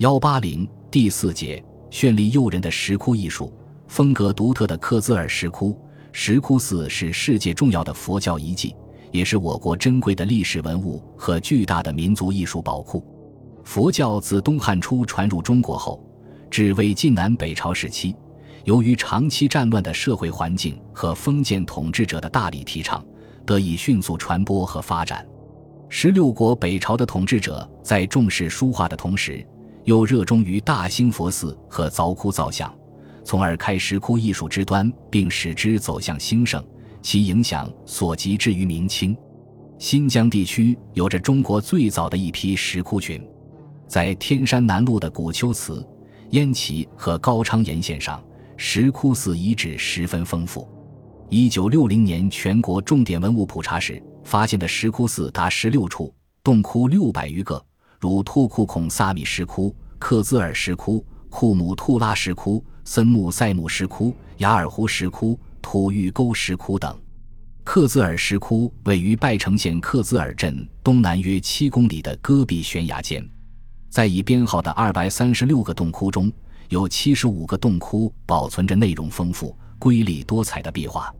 [0.00, 3.52] 幺八零第四节，绚丽诱人的石窟艺术，
[3.86, 5.78] 风格独特的克孜尔石窟。
[6.10, 8.74] 石窟寺是世界重要的佛教遗迹，
[9.12, 13.04] 也是我国珍贵的历史文物和巨大的民族艺术宝库。
[13.62, 16.02] 佛教自东汉初传入中国后，
[16.50, 18.16] 至魏晋南北朝时期，
[18.64, 23.04] 由于长期战乱的社会环境和封建统治者的大力提倡，
[23.44, 25.28] 得以迅速传播和发展。
[25.90, 29.46] 十六国北朝的统治者在重视书画的同时，
[29.90, 32.72] 又热衷于大兴佛寺和凿窟造像，
[33.24, 36.64] 从而开石窟艺术之端，并使之走向兴盛。
[37.02, 39.16] 其影响所及至于明清。
[39.78, 43.20] 新疆地区有着中国最早的一批石窟群，
[43.88, 45.84] 在天山南麓的古丘祠、
[46.30, 48.22] 燕齐和高昌沿线上，
[48.56, 50.68] 石窟寺遗址十分丰富。
[51.30, 56.14] 一九六零年全国重点文物普查时发现的石窟寺达十六处，
[56.44, 57.60] 洞窟六百余个。
[58.00, 66.98] 如兔库孔萨米石窟、克孜尔石窟、库姆吐拉石窟、森木塞姆石窟、雅尔湖石窟、土峪沟石窟等。
[67.62, 73.22] 克孜尔石窟位于拜城县克孜尔镇东南约七公里的戈壁悬崖间，
[73.90, 76.32] 在已编号的二百三十六个洞窟中，
[76.70, 81.14] 有七十五个洞窟保存着内容丰富、瑰丽多彩的壁画，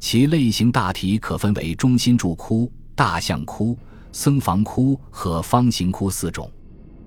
[0.00, 3.78] 其类型大体可分为中心柱窟、大象窟。
[4.16, 6.50] 僧房窟和方形窟四种，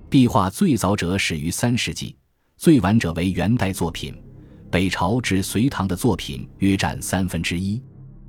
[0.08, 2.14] 壁画最早者始于三世纪，
[2.56, 4.14] 最晚者为元代作品，
[4.70, 7.82] 北朝至隋唐的作品约占三分之一。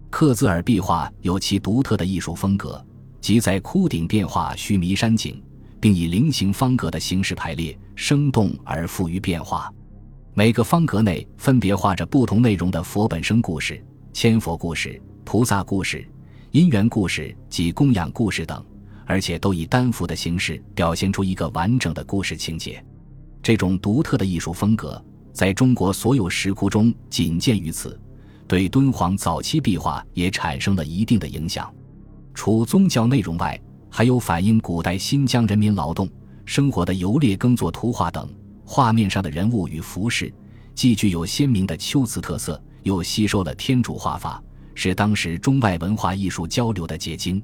[0.09, 2.83] 克孜尔壁画有其独特的艺术风格，
[3.21, 5.39] 即在窟顶变化须弥山景，
[5.79, 9.71] 并以菱形方格的形式排列，生动而富于变化。
[10.33, 13.79] 每个方格内分别画着不同内容的佛本生故事、
[14.11, 16.03] 千佛故事、菩萨故事、
[16.49, 18.65] 因缘故事及供养故事等。
[19.11, 22.81] 而且都以单幅的形式表现出一个完整的故事情节，
[23.43, 25.03] 这种独特的艺术风格
[25.33, 27.99] 在中国所有石窟中仅见于此，
[28.47, 31.69] 对敦煌早期壁画也产生了一定的影响。
[32.33, 33.59] 除宗教内容外，
[33.89, 36.09] 还有反映古代新疆人民劳动
[36.45, 38.33] 生活的游猎耕作图画等。
[38.63, 40.33] 画面上的人物与服饰
[40.73, 44.41] 既具有鲜明的秋瓷特色，又吸收了天主画法，
[44.73, 47.43] 是当时中外文化艺术交流的结晶。